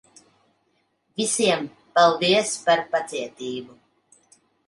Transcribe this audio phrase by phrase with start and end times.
[1.21, 1.67] Visiem,
[1.99, 3.77] paldies par pacietību.